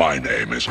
[0.00, 0.66] My name is